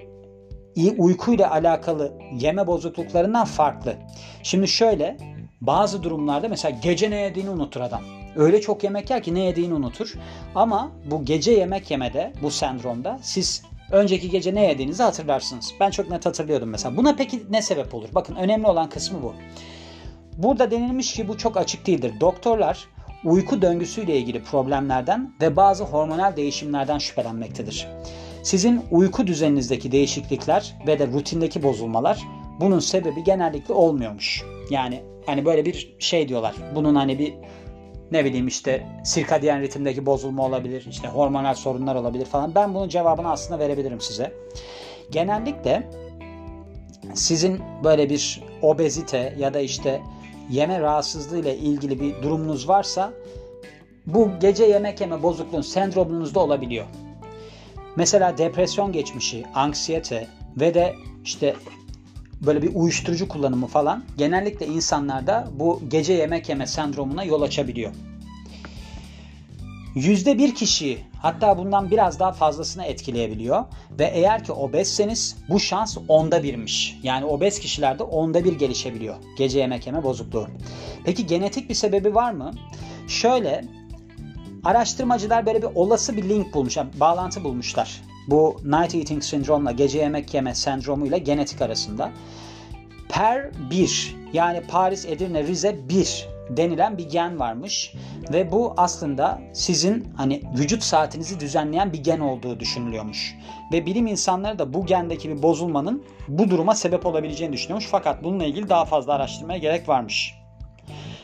uykuyla 0.97 1.51
alakalı 1.51 2.13
yeme 2.39 2.67
bozukluklarından 2.67 3.45
farklı. 3.45 3.95
Şimdi 4.43 4.67
şöyle 4.67 5.17
bazı 5.61 6.03
durumlarda 6.03 6.47
mesela 6.49 6.79
gece 6.83 7.11
ne 7.11 7.21
yediğini 7.21 7.49
unutur 7.49 7.81
adam. 7.81 8.01
Öyle 8.35 8.61
çok 8.61 8.83
yemek 8.83 9.09
yer 9.09 9.23
ki 9.23 9.33
ne 9.33 9.39
yediğini 9.39 9.73
unutur. 9.73 10.13
Ama 10.55 10.91
bu 11.11 11.25
gece 11.25 11.51
yemek 11.51 11.91
yemede 11.91 12.33
bu 12.41 12.51
sendromda 12.51 13.19
siz 13.21 13.63
önceki 13.91 14.29
gece 14.29 14.55
ne 14.55 14.67
yediğinizi 14.67 15.03
hatırlarsınız. 15.03 15.73
Ben 15.79 15.89
çok 15.89 16.09
net 16.09 16.25
hatırlıyordum 16.25 16.69
mesela. 16.69 16.97
Buna 16.97 17.15
peki 17.15 17.43
ne 17.49 17.61
sebep 17.61 17.93
olur? 17.95 18.09
Bakın 18.15 18.35
önemli 18.35 18.67
olan 18.67 18.89
kısmı 18.89 19.23
bu. 19.23 19.33
Burada 20.37 20.71
denilmiş 20.71 21.13
ki 21.13 21.27
bu 21.27 21.37
çok 21.37 21.57
açık 21.57 21.87
değildir. 21.87 22.13
Doktorlar 22.21 22.87
uyku 23.25 23.61
döngüsüyle 23.61 24.17
ilgili 24.17 24.43
problemlerden 24.43 25.33
ve 25.41 25.55
bazı 25.55 25.83
hormonal 25.83 26.35
değişimlerden 26.35 26.97
şüphelenmektedir. 26.97 27.87
Sizin 28.43 28.81
uyku 28.91 29.27
düzeninizdeki 29.27 29.91
değişiklikler 29.91 30.75
ve 30.87 30.99
de 30.99 31.07
rutindeki 31.07 31.63
bozulmalar 31.63 32.19
bunun 32.59 32.79
sebebi 32.79 33.23
genellikle 33.23 33.73
olmuyormuş. 33.73 34.43
Yani 34.69 35.03
hani 35.25 35.45
böyle 35.45 35.65
bir 35.65 35.95
şey 35.99 36.29
diyorlar. 36.29 36.55
Bunun 36.75 36.95
hani 36.95 37.19
bir 37.19 37.33
ne 38.11 38.25
bileyim 38.25 38.47
işte 38.47 38.87
sirkadiyen 39.03 39.61
ritimdeki 39.61 40.05
bozulma 40.05 40.45
olabilir, 40.45 40.85
işte 40.89 41.07
hormonal 41.07 41.53
sorunlar 41.53 41.95
olabilir 41.95 42.25
falan. 42.25 42.55
Ben 42.55 42.73
bunun 42.73 42.89
cevabını 42.89 43.31
aslında 43.31 43.59
verebilirim 43.59 44.01
size. 44.01 44.33
Genellikle 45.11 45.89
sizin 47.13 47.61
böyle 47.83 48.09
bir 48.09 48.43
obezite 48.61 49.35
ya 49.39 49.53
da 49.53 49.59
işte 49.59 50.01
yeme 50.49 50.79
rahatsızlığı 50.79 51.39
ile 51.39 51.57
ilgili 51.57 51.99
bir 51.99 52.23
durumunuz 52.23 52.67
varsa 52.67 53.13
bu 54.05 54.29
gece 54.41 54.65
yemek 54.65 55.01
yeme 55.01 55.23
bozukluğun 55.23 55.61
sendromunuzda 55.61 56.39
olabiliyor. 56.39 56.85
Mesela 57.95 58.37
depresyon 58.37 58.91
geçmişi, 58.91 59.43
anksiyete 59.55 60.27
ve 60.59 60.73
de 60.73 60.95
işte 61.23 61.55
böyle 62.41 62.61
bir 62.61 62.75
uyuşturucu 62.75 63.27
kullanımı 63.27 63.67
falan 63.67 64.03
genellikle 64.17 64.67
insanlarda 64.67 65.47
bu 65.59 65.81
gece 65.87 66.13
yemek 66.13 66.49
yeme 66.49 66.67
sendromuna 66.67 67.23
yol 67.23 67.41
açabiliyor. 67.41 67.91
Yüzde 69.95 70.37
bir 70.37 70.55
kişi 70.55 70.99
hatta 71.21 71.57
bundan 71.57 71.91
biraz 71.91 72.19
daha 72.19 72.31
fazlasını 72.31 72.85
etkileyebiliyor 72.85 73.65
ve 73.99 74.05
eğer 74.05 74.43
ki 74.43 74.51
obezseniz 74.51 75.37
bu 75.49 75.59
şans 75.59 75.97
onda 76.07 76.43
birmiş. 76.43 76.99
Yani 77.03 77.25
obez 77.25 77.59
kişilerde 77.59 78.03
onda 78.03 78.43
bir 78.43 78.53
gelişebiliyor 78.53 79.15
gece 79.37 79.59
yemek 79.59 79.87
yeme 79.87 80.03
bozukluğu. 80.03 80.47
Peki 81.05 81.25
genetik 81.25 81.69
bir 81.69 81.75
sebebi 81.75 82.15
var 82.15 82.31
mı? 82.31 82.51
Şöyle 83.07 83.65
araştırmacılar 84.63 85.45
böyle 85.45 85.61
bir 85.61 85.67
olası 85.75 86.17
bir 86.17 86.29
link 86.29 86.53
bulmuş, 86.53 86.77
bağlantı 86.99 87.43
bulmuşlar. 87.43 88.01
Bu 88.27 88.57
night 88.63 88.95
eating 88.95 89.23
sindromla 89.23 89.71
gece 89.71 89.99
yemek 89.99 90.33
yeme 90.33 90.55
sendromuyla 90.55 91.17
genetik 91.17 91.61
arasında. 91.61 92.11
Per 93.15 93.51
1 93.71 94.15
yani 94.33 94.61
Paris, 94.61 95.05
Edirne, 95.05 95.43
Rize 95.43 95.89
1 95.89 96.27
denilen 96.49 96.97
bir 96.97 97.09
gen 97.09 97.39
varmış 97.39 97.93
ve 98.33 98.51
bu 98.51 98.73
aslında 98.77 99.41
sizin 99.53 100.13
hani 100.17 100.41
vücut 100.57 100.83
saatinizi 100.83 101.39
düzenleyen 101.39 101.93
bir 101.93 102.03
gen 102.03 102.19
olduğu 102.19 102.59
düşünülüyormuş. 102.59 103.35
Ve 103.71 103.85
bilim 103.85 104.07
insanları 104.07 104.59
da 104.59 104.73
bu 104.73 104.85
gendeki 104.85 105.29
bir 105.29 105.43
bozulmanın 105.43 106.03
bu 106.27 106.49
duruma 106.49 106.75
sebep 106.75 107.05
olabileceğini 107.05 107.53
düşünüyormuş 107.53 107.87
fakat 107.91 108.23
bununla 108.23 108.45
ilgili 108.45 108.69
daha 108.69 108.85
fazla 108.85 109.13
araştırmaya 109.13 109.59
gerek 109.59 109.89
varmış. 109.89 110.35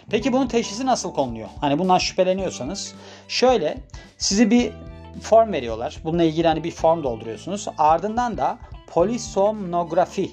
Peki 0.10 0.34
bunun 0.34 0.48
teşhisi 0.48 0.86
nasıl 0.86 1.14
konuluyor? 1.14 1.48
Hani 1.62 1.80
bundan 1.80 1.98
şüpheleniyorsanız 1.98 2.96
şöyle 3.28 3.78
sizi 4.18 4.52
bir 4.52 4.72
form 5.22 5.54
veriyorlar. 5.54 5.98
Bununla 6.04 6.24
ilgili 6.24 6.48
hani 6.48 6.64
bir 6.64 6.72
form 6.72 7.04
dolduruyorsunuz. 7.04 7.68
Ardından 7.78 8.38
da 8.38 8.58
polisomnografi 8.88 10.32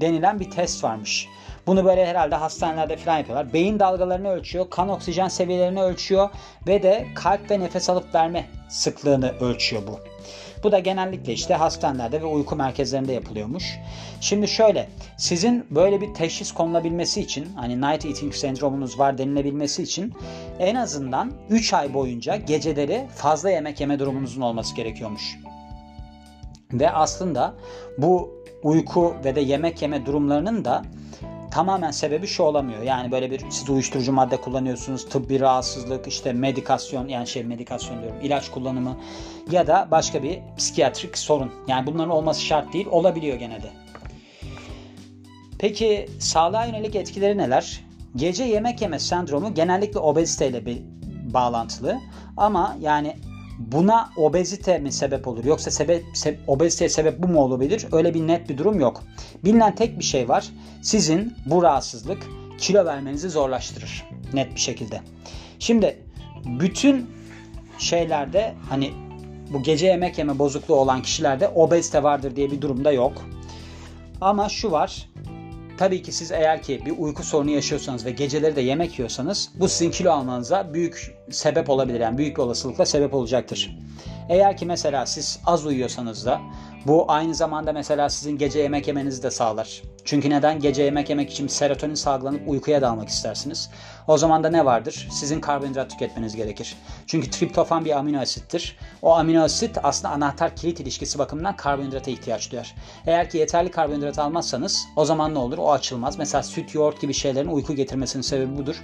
denilen 0.00 0.40
bir 0.40 0.50
test 0.50 0.84
varmış. 0.84 1.28
Bunu 1.66 1.84
böyle 1.84 2.06
herhalde 2.06 2.34
hastanelerde 2.34 2.96
falan 2.96 3.18
yapıyorlar. 3.18 3.52
Beyin 3.52 3.78
dalgalarını 3.78 4.28
ölçüyor, 4.28 4.70
kan 4.70 4.88
oksijen 4.88 5.28
seviyelerini 5.28 5.82
ölçüyor 5.82 6.28
ve 6.66 6.82
de 6.82 7.06
kalp 7.14 7.50
ve 7.50 7.60
nefes 7.60 7.90
alıp 7.90 8.14
verme 8.14 8.46
sıklığını 8.68 9.30
ölçüyor 9.40 9.82
bu. 9.86 10.00
Bu 10.64 10.72
da 10.72 10.78
genellikle 10.78 11.32
işte 11.32 11.54
hastanelerde 11.54 12.22
ve 12.22 12.26
uyku 12.26 12.56
merkezlerinde 12.56 13.12
yapılıyormuş. 13.12 13.78
Şimdi 14.20 14.48
şöyle, 14.48 14.88
sizin 15.16 15.66
böyle 15.70 16.00
bir 16.00 16.14
teşhis 16.14 16.52
konulabilmesi 16.52 17.20
için, 17.20 17.48
hani 17.56 17.76
night 17.76 18.04
eating 18.04 18.34
sendromunuz 18.34 18.98
var 18.98 19.18
denilebilmesi 19.18 19.82
için 19.82 20.14
en 20.58 20.74
azından 20.74 21.32
3 21.50 21.74
ay 21.74 21.94
boyunca 21.94 22.36
geceleri 22.36 23.06
fazla 23.14 23.50
yemek 23.50 23.80
yeme 23.80 23.98
durumunuzun 23.98 24.40
olması 24.40 24.74
gerekiyormuş. 24.74 25.38
Ve 26.72 26.90
aslında 26.90 27.54
bu 27.98 28.39
uyku 28.62 29.14
ve 29.24 29.34
de 29.34 29.40
yemek 29.40 29.82
yeme 29.82 30.06
durumlarının 30.06 30.64
da 30.64 30.82
tamamen 31.50 31.90
sebebi 31.90 32.26
şu 32.26 32.42
olamıyor. 32.42 32.82
Yani 32.82 33.12
böyle 33.12 33.30
bir 33.30 33.40
siz 33.50 33.70
uyuşturucu 33.70 34.12
madde 34.12 34.36
kullanıyorsunuz, 34.36 35.08
tıbbi 35.08 35.40
rahatsızlık, 35.40 36.06
işte 36.06 36.32
medikasyon 36.32 37.08
yani 37.08 37.26
şey 37.26 37.44
medikasyon 37.44 38.02
diyorum, 38.02 38.20
ilaç 38.22 38.50
kullanımı 38.50 38.96
ya 39.50 39.66
da 39.66 39.88
başka 39.90 40.22
bir 40.22 40.38
psikiyatrik 40.56 41.18
sorun. 41.18 41.52
Yani 41.68 41.86
bunların 41.86 42.10
olması 42.10 42.40
şart 42.40 42.72
değil, 42.72 42.86
olabiliyor 42.90 43.38
gene 43.38 43.62
de. 43.62 43.70
Peki 45.58 46.08
sağlığa 46.18 46.64
yönelik 46.64 46.94
etkileri 46.94 47.38
neler? 47.38 47.84
Gece 48.16 48.44
yemek 48.44 48.82
yeme 48.82 48.98
sendromu 48.98 49.54
genellikle 49.54 49.98
obeziteyle 49.98 50.66
bir 50.66 50.82
bağlantılı 51.34 51.98
ama 52.36 52.76
yani 52.80 53.16
buna 53.60 54.10
obezite 54.16 54.78
mi 54.78 54.92
sebep 54.92 55.28
olur 55.28 55.44
yoksa 55.44 55.70
sebep, 55.70 56.04
se, 56.14 56.38
obeziteye 56.46 56.88
sebep 56.88 57.22
bu 57.22 57.28
mu 57.28 57.40
olabilir? 57.40 57.86
Öyle 57.92 58.14
bir 58.14 58.26
net 58.26 58.48
bir 58.48 58.58
durum 58.58 58.80
yok. 58.80 59.02
Bilinen 59.44 59.74
tek 59.74 59.98
bir 59.98 60.04
şey 60.04 60.28
var. 60.28 60.48
Sizin 60.82 61.34
bu 61.46 61.62
rahatsızlık 61.62 62.26
kilo 62.58 62.84
vermenizi 62.84 63.30
zorlaştırır 63.30 64.04
net 64.32 64.54
bir 64.54 64.60
şekilde. 64.60 65.00
Şimdi 65.58 65.98
bütün 66.44 67.10
şeylerde 67.78 68.54
hani 68.68 68.92
bu 69.52 69.62
gece 69.62 69.86
yemek 69.86 70.18
yeme 70.18 70.38
bozukluğu 70.38 70.74
olan 70.74 71.02
kişilerde 71.02 71.48
obezite 71.48 72.02
vardır 72.02 72.36
diye 72.36 72.50
bir 72.50 72.60
durumda 72.60 72.92
yok. 72.92 73.12
Ama 74.20 74.48
şu 74.48 74.70
var. 74.70 75.08
Tabii 75.80 76.02
ki 76.02 76.12
siz 76.12 76.32
eğer 76.32 76.62
ki 76.62 76.82
bir 76.86 76.94
uyku 76.98 77.24
sorunu 77.24 77.50
yaşıyorsanız 77.50 78.04
ve 78.04 78.10
geceleri 78.10 78.56
de 78.56 78.60
yemek 78.60 78.98
yiyorsanız 78.98 79.50
bu 79.54 79.68
sizin 79.68 79.90
kilo 79.90 80.10
almanıza 80.10 80.74
büyük 80.74 81.16
sebep 81.30 81.70
olabilir. 81.70 82.00
Yani 82.00 82.18
büyük 82.18 82.36
bir 82.36 82.42
olasılıkla 82.42 82.86
sebep 82.86 83.14
olacaktır. 83.14 83.76
Eğer 84.30 84.56
ki 84.56 84.66
mesela 84.66 85.06
siz 85.06 85.40
az 85.46 85.66
uyuyorsanız 85.66 86.26
da 86.26 86.40
bu 86.86 87.04
aynı 87.08 87.34
zamanda 87.34 87.72
mesela 87.72 88.08
sizin 88.08 88.38
gece 88.38 88.58
yemek 88.58 88.88
yemenizi 88.88 89.22
de 89.22 89.30
sağlar. 89.30 89.82
Çünkü 90.04 90.30
neden? 90.30 90.60
Gece 90.60 90.82
yemek 90.82 91.10
yemek 91.10 91.30
için 91.30 91.46
serotonin 91.46 91.94
salgılanıp 91.94 92.48
uykuya 92.48 92.82
dalmak 92.82 93.08
istersiniz. 93.08 93.70
O 94.06 94.18
zaman 94.18 94.44
da 94.44 94.50
ne 94.50 94.64
vardır? 94.64 95.08
Sizin 95.12 95.40
karbonhidrat 95.40 95.90
tüketmeniz 95.90 96.36
gerekir. 96.36 96.76
Çünkü 97.06 97.30
triptofan 97.30 97.84
bir 97.84 97.98
amino 97.98 98.20
asittir. 98.20 98.76
O 99.02 99.14
amino 99.14 99.42
asit 99.42 99.78
aslında 99.82 100.14
anahtar 100.14 100.56
kilit 100.56 100.80
ilişkisi 100.80 101.18
bakımından 101.18 101.56
karbonhidrata 101.56 102.10
ihtiyaç 102.10 102.52
duyar. 102.52 102.74
Eğer 103.06 103.30
ki 103.30 103.38
yeterli 103.38 103.70
karbonhidrat 103.70 104.18
almazsanız 104.18 104.86
o 104.96 105.04
zaman 105.04 105.34
ne 105.34 105.38
olur? 105.38 105.58
O 105.58 105.72
açılmaz. 105.72 106.18
Mesela 106.18 106.42
süt, 106.42 106.74
yoğurt 106.74 107.00
gibi 107.00 107.14
şeylerin 107.14 107.48
uyku 107.48 107.74
getirmesinin 107.74 108.22
sebebi 108.22 108.56
budur. 108.56 108.76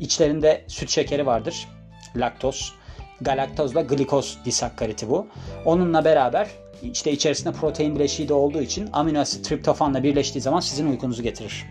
İçlerinde 0.00 0.64
süt 0.68 0.90
şekeri 0.90 1.26
vardır. 1.26 1.68
Laktoz. 2.16 2.78
Galaktozla 3.20 3.80
glikoz 3.80 4.38
disakkariti 4.44 5.10
bu. 5.10 5.26
Onunla 5.64 6.04
beraber 6.04 6.48
işte 6.82 7.12
içerisinde 7.12 7.52
protein 7.52 7.94
bileşiği 7.94 8.28
de 8.28 8.34
olduğu 8.34 8.62
için 8.62 8.88
amino 8.92 9.20
asit 9.20 9.44
triptofanla 9.44 10.02
birleştiği 10.02 10.40
zaman 10.40 10.60
sizin 10.60 10.90
uykunuzu 10.90 11.22
getirir. 11.22 11.66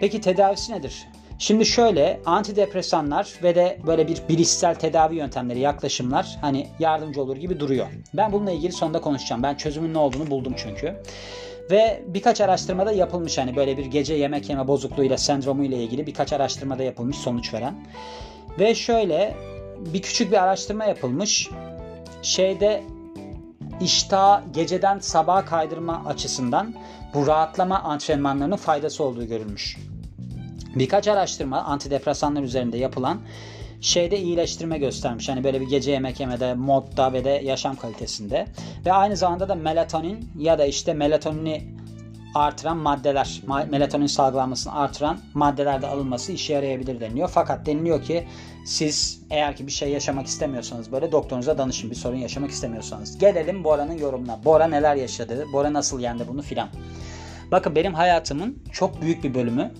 Peki 0.00 0.20
tedavisi 0.20 0.72
nedir? 0.72 1.06
Şimdi 1.38 1.66
şöyle 1.66 2.20
antidepresanlar 2.26 3.32
ve 3.42 3.54
de 3.54 3.78
böyle 3.86 4.08
bir 4.08 4.22
bilişsel 4.28 4.74
tedavi 4.74 5.16
yöntemleri, 5.16 5.58
yaklaşımlar 5.58 6.38
hani 6.40 6.68
yardımcı 6.78 7.22
olur 7.22 7.36
gibi 7.36 7.60
duruyor. 7.60 7.86
Ben 8.14 8.32
bununla 8.32 8.50
ilgili 8.50 8.72
sonunda 8.72 9.00
konuşacağım. 9.00 9.42
Ben 9.42 9.54
çözümün 9.54 9.94
ne 9.94 9.98
olduğunu 9.98 10.30
buldum 10.30 10.54
çünkü. 10.56 10.96
Ve 11.70 12.02
birkaç 12.06 12.40
araştırmada 12.40 12.92
yapılmış 12.92 13.38
hani 13.38 13.56
böyle 13.56 13.76
bir 13.76 13.86
gece 13.86 14.14
yemek 14.14 14.50
yeme 14.50 14.68
bozukluğuyla 14.68 15.18
sendromu 15.18 15.64
ile 15.64 15.76
ilgili 15.76 16.06
birkaç 16.06 16.32
araştırmada 16.32 16.82
yapılmış 16.82 17.16
sonuç 17.16 17.54
veren. 17.54 17.74
Ve 18.58 18.74
şöyle 18.74 19.34
bir 19.80 20.02
küçük 20.02 20.32
bir 20.32 20.42
araştırma 20.42 20.84
yapılmış. 20.84 21.50
Şeyde 22.22 22.82
iştah 23.80 24.42
geceden 24.54 24.98
sabaha 24.98 25.44
kaydırma 25.44 26.02
açısından 26.06 26.74
bu 27.14 27.26
rahatlama 27.26 27.78
antrenmanlarının 27.78 28.56
faydası 28.56 29.04
olduğu 29.04 29.26
görülmüş. 29.26 29.76
Birkaç 30.74 31.08
araştırma 31.08 31.62
antidepresanlar 31.62 32.42
üzerinde 32.42 32.78
yapılan 32.78 33.20
şeyde 33.80 34.18
iyileştirme 34.18 34.78
göstermiş. 34.78 35.28
Hani 35.28 35.44
böyle 35.44 35.60
bir 35.60 35.68
gece 35.68 35.90
yemek 35.90 36.20
yemede, 36.20 36.54
modda 36.54 37.12
ve 37.12 37.24
de 37.24 37.30
yaşam 37.30 37.76
kalitesinde. 37.76 38.46
Ve 38.86 38.92
aynı 38.92 39.16
zamanda 39.16 39.48
da 39.48 39.54
melatonin 39.54 40.30
ya 40.38 40.58
da 40.58 40.64
işte 40.64 40.94
melatonini 40.94 41.64
artıran 42.34 42.76
maddeler, 42.76 43.42
melatonin 43.70 44.06
salgılanmasını 44.06 44.74
artıran 44.74 45.18
maddeler 45.34 45.82
de 45.82 45.86
alınması 45.86 46.32
işe 46.32 46.52
yarayabilir 46.52 47.00
deniliyor. 47.00 47.30
Fakat 47.34 47.66
deniliyor 47.66 48.02
ki 48.02 48.26
siz 48.64 49.22
eğer 49.30 49.56
ki 49.56 49.66
bir 49.66 49.72
şey 49.72 49.90
yaşamak 49.90 50.26
istemiyorsanız 50.26 50.92
böyle 50.92 51.12
doktorunuza 51.12 51.58
danışın 51.58 51.90
bir 51.90 51.96
sorun 51.96 52.16
yaşamak 52.16 52.50
istemiyorsanız. 52.50 53.18
Gelelim 53.18 53.64
Bora'nın 53.64 53.98
yorumuna. 53.98 54.44
Bora 54.44 54.66
neler 54.66 54.96
yaşadı? 54.96 55.46
Bora 55.52 55.72
nasıl 55.72 56.00
yendi 56.00 56.28
bunu 56.28 56.42
filan. 56.42 56.68
Bakın 57.52 57.74
benim 57.74 57.94
hayatımın 57.94 58.62
çok 58.72 59.02
büyük 59.02 59.24
bir 59.24 59.34
bölümü 59.34 59.72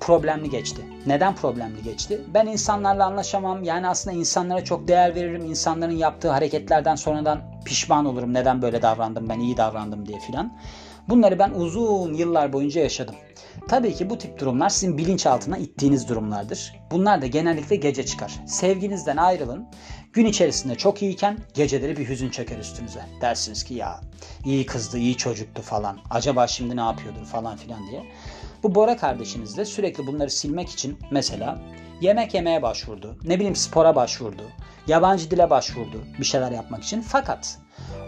problemli 0.00 0.50
geçti. 0.50 0.82
Neden 1.06 1.34
problemli 1.34 1.82
geçti? 1.82 2.20
Ben 2.34 2.46
insanlarla 2.46 3.06
anlaşamam. 3.06 3.64
Yani 3.64 3.88
aslında 3.88 4.16
insanlara 4.16 4.64
çok 4.64 4.88
değer 4.88 5.14
veririm. 5.14 5.44
İnsanların 5.44 5.96
yaptığı 5.96 6.30
hareketlerden 6.30 6.94
sonradan 6.94 7.40
pişman 7.64 8.04
olurum. 8.04 8.34
Neden 8.34 8.62
böyle 8.62 8.82
davrandım 8.82 9.28
ben 9.28 9.40
iyi 9.40 9.56
davrandım 9.56 10.06
diye 10.08 10.18
filan. 10.18 10.52
Bunları 11.08 11.38
ben 11.38 11.50
uzun 11.50 12.14
yıllar 12.14 12.52
boyunca 12.52 12.80
yaşadım. 12.80 13.14
Tabii 13.68 13.94
ki 13.94 14.10
bu 14.10 14.18
tip 14.18 14.38
durumlar 14.40 14.68
sizin 14.68 14.98
bilinçaltına 14.98 15.58
ittiğiniz 15.58 16.08
durumlardır. 16.08 16.72
Bunlar 16.90 17.22
da 17.22 17.26
genellikle 17.26 17.76
gece 17.76 18.06
çıkar. 18.06 18.32
Sevginizden 18.46 19.16
ayrılın. 19.16 19.66
Gün 20.12 20.26
içerisinde 20.26 20.74
çok 20.74 21.02
iyiyken 21.02 21.38
geceleri 21.54 21.96
bir 21.96 22.08
hüzün 22.08 22.30
çeker 22.30 22.58
üstünüze. 22.58 23.00
Dersiniz 23.20 23.64
ki 23.64 23.74
ya 23.74 24.00
iyi 24.44 24.66
kızdı, 24.66 24.98
iyi 24.98 25.16
çocuktu 25.16 25.62
falan. 25.62 25.98
Acaba 26.10 26.46
şimdi 26.46 26.76
ne 26.76 26.80
yapıyordur 26.80 27.24
falan 27.24 27.56
filan 27.56 27.90
diye. 27.90 28.02
Bu 28.62 28.74
Bora 28.74 28.96
kardeşiniz 28.96 29.56
de 29.56 29.64
sürekli 29.64 30.06
bunları 30.06 30.30
silmek 30.30 30.68
için 30.68 30.98
mesela 31.10 31.58
yemek 32.00 32.34
yemeye 32.34 32.62
başvurdu. 32.62 33.16
Ne 33.24 33.36
bileyim 33.36 33.56
spora 33.56 33.96
başvurdu. 33.96 34.42
Yabancı 34.86 35.30
dile 35.30 35.50
başvurdu 35.50 36.02
bir 36.20 36.24
şeyler 36.24 36.52
yapmak 36.52 36.84
için. 36.84 37.00
Fakat 37.00 37.58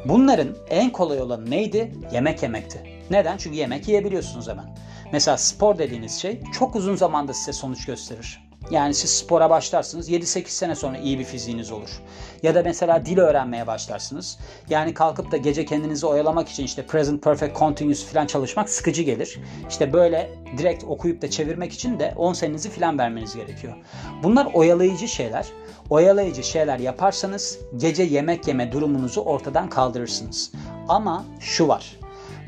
bunların 0.05 0.49
en 0.71 0.91
kolay 0.91 1.21
olanı 1.21 1.51
neydi? 1.51 1.95
Yemek 2.13 2.43
yemekti. 2.43 2.83
Neden? 3.11 3.37
Çünkü 3.37 3.57
yemek 3.57 3.89
yiyebiliyorsunuz 3.89 4.49
hemen. 4.49 4.77
Mesela 5.13 5.37
spor 5.37 5.79
dediğiniz 5.79 6.21
şey 6.21 6.41
çok 6.59 6.77
uzun 6.77 6.97
zamanda 6.97 7.35
size 7.35 7.53
sonuç 7.53 7.87
gösterir. 7.87 8.44
Yani 8.71 8.95
siz 8.95 9.11
spora 9.11 9.51
başlarsınız 9.51 10.11
7-8 10.11 10.49
sene 10.49 10.75
sonra 10.75 10.99
iyi 10.99 11.19
bir 11.19 11.25
fiziğiniz 11.25 11.73
olur. 11.73 12.01
Ya 12.43 12.55
da 12.55 12.63
mesela 12.63 13.07
dil 13.07 13.19
öğrenmeye 13.19 13.67
başlarsınız. 13.67 14.39
Yani 14.71 14.95
kalkıp 14.95 15.33
da 15.33 15.37
gece 15.37 15.65
kendinizi 15.65 16.07
oyalamak 16.07 16.49
için 16.49 16.65
işte 16.65 16.87
present 16.87 17.23
perfect 17.23 17.59
continuous 17.59 18.05
falan 18.05 18.27
çalışmak 18.27 18.69
sıkıcı 18.71 19.03
gelir. 19.03 19.39
İşte 19.69 19.93
böyle 19.93 20.31
direkt 20.59 20.85
okuyup 20.85 21.23
da 21.23 21.31
çevirmek 21.31 21.73
için 21.73 21.99
de 21.99 22.15
10 22.17 22.33
senenizi 22.33 22.71
falan 22.71 22.99
vermeniz 22.99 23.37
gerekiyor. 23.37 23.75
Bunlar 24.23 24.47
oyalayıcı 24.55 25.09
şeyler. 25.09 25.47
Oyalayıcı 25.91 26.43
şeyler 26.43 26.79
yaparsanız 26.79 27.59
gece 27.77 28.03
yemek 28.03 28.49
yeme 28.49 28.73
durumunuzu 28.73 29.21
ortadan 29.21 29.69
kaldırırsınız. 29.69 30.53
Ama 30.89 31.25
şu 31.41 31.69
var. 31.69 31.97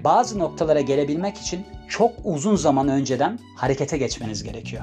Bazı 0.05 0.39
noktalara 0.39 0.81
gelebilmek 0.81 1.37
için 1.37 1.67
çok 1.89 2.13
uzun 2.25 2.57
zaman 2.57 2.89
önceden 2.89 3.39
harekete 3.57 3.99
geçmeniz 3.99 4.43
gerekiyor. 4.43 4.83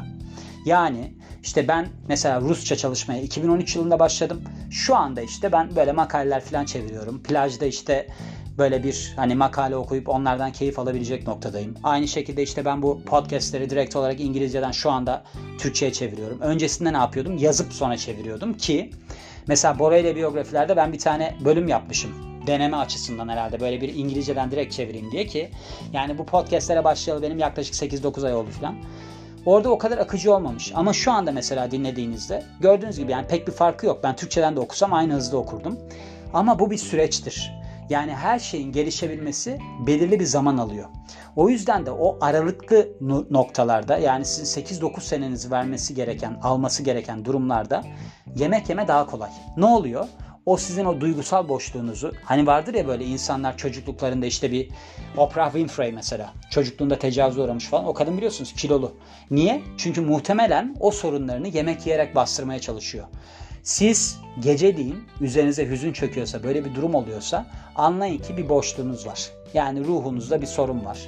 Yani 0.66 1.14
işte 1.44 1.68
ben 1.68 1.88
mesela 2.08 2.42
Rusça 2.42 2.76
çalışmaya 2.76 3.22
2013 3.22 3.76
yılında 3.76 4.00
başladım. 4.00 4.42
Şu 4.72 4.96
anda 4.96 5.22
işte 5.22 5.52
ben 5.52 5.76
böyle 5.76 5.92
makaleler 5.92 6.42
falan 6.42 6.66
çeviriyorum. 6.66 7.24
Plajda 7.24 7.66
işte 7.66 8.08
böyle 8.58 8.84
bir 8.84 9.14
hani 9.16 9.36
makale 9.36 9.76
okuyup 9.76 10.10
onlardan 10.10 10.52
keyif 10.52 10.80
alabilecek 10.80 11.28
noktadayım. 11.28 11.76
Aynı 11.84 12.08
şekilde 12.08 12.44
işte 12.44 12.66
ben 12.66 12.82
bu 12.82 13.02
podcastleri 13.06 13.70
direkt 13.70 13.96
olarak 13.96 14.20
İngilizceden 14.20 14.72
şu 14.72 14.92
anda 14.92 15.24
Türkçe'ye 15.60 15.94
çeviriyorum. 15.94 16.40
Öncesinde 16.42 16.94
ne 16.94 16.98
yapıyordum? 16.98 17.38
Yazıp 17.38 17.74
sonra 17.74 17.98
çeviriyordum 17.98 18.54
ki 18.54 18.92
mesela 19.48 19.80
Bora 19.80 19.98
ile 19.98 20.16
biyografilerde 20.16 20.76
ben 20.76 20.94
bir 20.94 21.00
tane 21.00 21.36
bölüm 21.46 21.68
yapmışım 21.68 22.34
deneme 22.48 22.78
açısından 22.78 23.30
herhalde 23.30 23.60
böyle 23.60 23.82
bir 23.82 23.96
İngilizceden 23.96 24.52
direkt 24.52 24.74
çevireyim 24.74 25.12
diye 25.12 25.26
ki 25.26 25.50
yani 25.94 26.18
bu 26.18 26.26
podcastlere 26.26 26.84
başlayalı 26.84 27.22
benim 27.22 27.40
yaklaşık 27.40 27.76
8-9 27.76 28.28
ay 28.28 28.34
oldu 28.34 28.50
falan. 28.50 28.76
Orada 29.46 29.70
o 29.70 29.78
kadar 29.78 29.98
akıcı 29.98 30.34
olmamış. 30.34 30.72
Ama 30.76 30.94
şu 30.94 31.12
anda 31.12 31.32
mesela 31.32 31.72
dinlediğinizde 31.72 32.44
gördüğünüz 32.60 32.98
gibi 32.98 33.12
yani 33.12 33.28
pek 33.28 33.48
bir 33.48 33.52
farkı 33.52 33.86
yok. 33.86 34.00
Ben 34.04 34.16
Türkçeden 34.16 34.56
de 34.56 34.60
okusam 34.60 34.94
aynı 34.94 35.14
hızda 35.14 35.38
okurdum. 35.38 35.80
Ama 36.34 36.60
bu 36.60 36.72
bir 36.72 36.78
süreçtir. 36.78 37.54
Yani 37.90 38.16
her 38.16 38.40
şeyin 38.40 38.72
gelişebilmesi 38.72 39.60
belirli 39.88 40.20
bir 40.20 40.26
zaman 40.26 40.58
alıyor. 40.58 40.90
O 41.36 41.50
yüzden 41.50 41.86
de 41.86 41.92
o 41.92 42.18
aralıklı 42.22 42.88
noktalarda 43.32 43.98
yani 43.98 44.26
sizin 44.26 44.62
8-9 44.62 45.02
senenizi 45.02 45.52
vermesi 45.52 45.96
gereken, 45.96 46.40
alması 46.44 46.84
gereken 46.84 47.26
durumlarda 47.26 47.84
yemek 48.36 48.70
yeme 48.70 48.88
daha 48.88 49.06
kolay. 49.06 49.30
Ne 49.58 49.66
oluyor? 49.66 50.08
O 50.46 50.58
sizin 50.58 50.86
o 50.86 51.02
duygusal 51.02 51.50
boşluğunuzu 51.50 52.12
hani 52.24 52.46
vardır 52.48 52.74
ya 52.74 52.88
böyle 52.88 53.06
insanlar 53.06 53.58
çocukluklarında 53.58 54.26
işte 54.26 54.52
bir 54.52 54.70
Oprah 55.18 55.52
Winfrey 55.52 55.92
mesela 55.92 56.34
çocukluğunda 56.52 57.00
tecavüze 57.00 57.42
uğramış 57.42 57.66
falan 57.66 57.86
o 57.88 57.94
kadın 57.94 58.18
biliyorsunuz 58.18 58.54
kilolu. 58.54 58.92
Niye? 59.32 59.62
Çünkü 59.78 60.02
muhtemelen 60.02 60.76
o 60.80 60.92
sorunlarını 60.92 61.48
yemek 61.48 61.86
yiyerek 61.86 62.16
bastırmaya 62.16 62.60
çalışıyor. 62.60 63.06
Siz 63.64 64.20
geceliğin 64.40 65.04
üzerinize 65.22 65.70
hüzün 65.70 65.94
çöküyorsa, 65.94 66.44
böyle 66.44 66.66
bir 66.66 66.76
durum 66.76 66.96
oluyorsa 66.96 67.46
anlayın 67.76 68.18
ki 68.18 68.38
bir 68.38 68.50
boşluğunuz 68.50 69.08
var. 69.08 69.32
Yani 69.54 69.86
ruhunuzda 69.86 70.42
bir 70.42 70.48
sorun 70.48 70.86
var. 70.86 71.00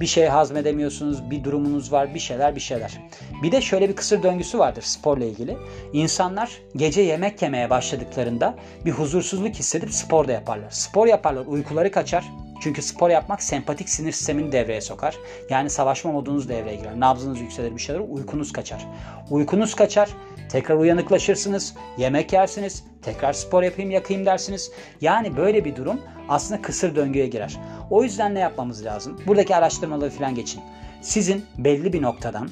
Bir 0.00 0.06
şey 0.06 0.26
hazmedemiyorsunuz, 0.26 1.30
bir 1.30 1.44
durumunuz 1.44 1.92
var, 1.92 2.14
bir 2.14 2.18
şeyler 2.18 2.54
bir 2.54 2.60
şeyler. 2.60 3.00
Bir 3.42 3.52
de 3.52 3.60
şöyle 3.60 3.88
bir 3.88 3.96
kısır 3.96 4.22
döngüsü 4.22 4.58
vardır 4.58 4.82
sporla 4.82 5.24
ilgili. 5.24 5.56
İnsanlar 5.92 6.50
gece 6.76 7.00
yemek 7.00 7.42
yemeye 7.42 7.70
başladıklarında 7.70 8.54
bir 8.84 8.92
huzursuzluk 8.92 9.54
hissedip 9.54 9.94
spor 9.94 10.28
da 10.28 10.32
yaparlar. 10.32 10.70
Spor 10.70 11.06
yaparlar, 11.06 11.46
uykuları 11.46 11.90
kaçar. 11.90 12.24
Çünkü 12.60 12.82
spor 12.82 13.10
yapmak 13.10 13.42
sempatik 13.42 13.88
sinir 13.88 14.12
sistemini 14.12 14.52
devreye 14.52 14.80
sokar. 14.80 15.16
Yani 15.50 15.70
savaşma 15.70 16.12
modunuz 16.12 16.48
devreye 16.48 16.76
girer. 16.76 17.00
Nabzınız 17.00 17.40
yükselir 17.40 17.76
bir 17.76 17.80
şeyler, 17.80 18.00
uykunuz 18.00 18.52
kaçar. 18.52 18.86
Uykunuz 19.30 19.74
kaçar, 19.74 20.08
tekrar 20.54 20.76
uyanıklaşırsınız, 20.76 21.74
yemek 21.98 22.32
yersiniz, 22.32 22.84
tekrar 23.02 23.32
spor 23.32 23.62
yapayım 23.62 23.90
yakayım 23.90 24.26
dersiniz. 24.26 24.70
Yani 25.00 25.36
böyle 25.36 25.64
bir 25.64 25.76
durum 25.76 26.00
aslında 26.28 26.62
kısır 26.62 26.96
döngüye 26.96 27.26
girer. 27.26 27.56
O 27.90 28.02
yüzden 28.02 28.34
ne 28.34 28.38
yapmamız 28.38 28.84
lazım? 28.84 29.20
Buradaki 29.26 29.56
araştırmaları 29.56 30.10
falan 30.10 30.34
geçin. 30.34 30.62
Sizin 31.02 31.44
belli 31.58 31.92
bir 31.92 32.02
noktadan 32.02 32.50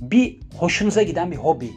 bir 0.00 0.40
hoşunuza 0.58 1.02
giden 1.02 1.30
bir 1.30 1.36
hobi, 1.36 1.72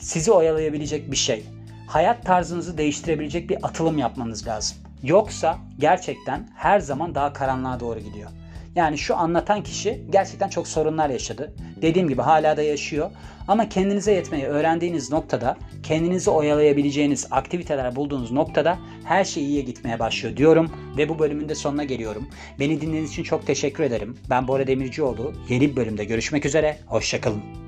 sizi 0.00 0.32
oyalayabilecek 0.32 1.10
bir 1.10 1.16
şey, 1.16 1.44
hayat 1.86 2.24
tarzınızı 2.24 2.78
değiştirebilecek 2.78 3.50
bir 3.50 3.66
atılım 3.66 3.98
yapmanız 3.98 4.46
lazım. 4.46 4.76
Yoksa 5.02 5.58
gerçekten 5.78 6.48
her 6.54 6.80
zaman 6.80 7.14
daha 7.14 7.32
karanlığa 7.32 7.80
doğru 7.80 8.00
gidiyor. 8.00 8.30
Yani 8.74 8.98
şu 8.98 9.16
anlatan 9.16 9.62
kişi 9.62 10.06
gerçekten 10.10 10.48
çok 10.48 10.68
sorunlar 10.68 11.10
yaşadı. 11.10 11.54
Dediğim 11.82 12.08
gibi 12.08 12.22
hala 12.22 12.56
da 12.56 12.62
yaşıyor. 12.62 13.10
Ama 13.48 13.68
kendinize 13.68 14.12
yetmeyi 14.12 14.44
öğrendiğiniz 14.44 15.10
noktada, 15.10 15.56
kendinizi 15.82 16.30
oyalayabileceğiniz 16.30 17.26
aktiviteler 17.30 17.96
bulduğunuz 17.96 18.32
noktada 18.32 18.78
her 19.04 19.24
şey 19.24 19.44
iyiye 19.44 19.62
gitmeye 19.62 19.98
başlıyor 19.98 20.36
diyorum 20.36 20.70
ve 20.96 21.08
bu 21.08 21.18
bölümün 21.18 21.48
de 21.48 21.54
sonuna 21.54 21.84
geliyorum. 21.84 22.28
Beni 22.60 22.80
dinlediğiniz 22.80 23.10
için 23.10 23.22
çok 23.22 23.46
teşekkür 23.46 23.84
ederim. 23.84 24.18
Ben 24.30 24.48
Bora 24.48 24.66
Demircioğlu. 24.66 25.32
Yeni 25.48 25.70
bir 25.70 25.76
bölümde 25.76 26.04
görüşmek 26.04 26.46
üzere. 26.46 26.78
Hoşçakalın. 26.86 27.65